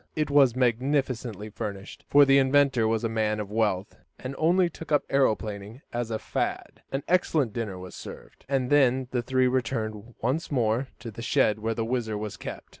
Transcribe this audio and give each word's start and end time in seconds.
It 0.15 0.31
was 0.31 0.55
magnificently 0.55 1.51
furnished, 1.51 2.05
for 2.09 2.25
the 2.25 2.39
inventor 2.39 2.87
was 2.87 3.03
a 3.03 3.07
man 3.07 3.39
of 3.39 3.51
wealth, 3.51 3.97
and 4.17 4.33
only 4.39 4.67
took 4.67 4.91
up 4.91 5.07
aeroplaning 5.09 5.83
as 5.93 6.09
a 6.09 6.17
"fad." 6.17 6.81
An 6.91 7.03
excellent 7.07 7.53
dinner 7.53 7.77
was 7.77 7.93
served, 7.93 8.43
and 8.49 8.71
then 8.71 9.09
the 9.11 9.21
three 9.21 9.45
returned 9.45 10.15
once 10.19 10.51
more 10.51 10.87
to 10.97 11.11
the 11.11 11.21
shed 11.21 11.59
where 11.59 11.75
the 11.75 11.85
WHIZZER 11.85 12.17
was 12.17 12.35
kept. 12.35 12.67